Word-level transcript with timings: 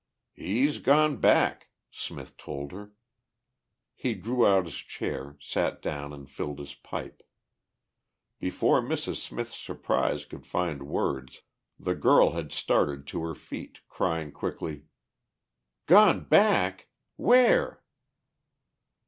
"He's 0.33 0.79
gone 0.79 1.17
back," 1.17 1.69
Smith 1.91 2.35
told 2.35 2.71
her. 2.71 2.91
He 3.93 4.15
drew 4.15 4.47
out 4.47 4.65
his 4.65 4.77
chair, 4.79 5.37
sat 5.39 5.79
down 5.79 6.11
and 6.11 6.27
filled 6.27 6.57
his 6.57 6.73
pipe. 6.73 7.21
Before 8.39 8.81
Mrs. 8.81 9.17
Smith's 9.17 9.55
surprise 9.59 10.25
could 10.25 10.47
find 10.47 10.87
words 10.87 11.41
the 11.77 11.93
girl 11.93 12.31
had 12.31 12.51
started 12.51 13.05
to 13.09 13.21
her 13.21 13.35
feet, 13.35 13.81
crying 13.89 14.31
quickly: 14.31 14.85
"Gone 15.85 16.23
back! 16.23 16.87
Where?" 17.15 17.83